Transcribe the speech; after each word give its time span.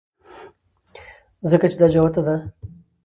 ځکه 1.49 1.65
چې 1.71 1.77
دا 1.81 1.87
جوته 1.93 2.21
ده 2.27 2.35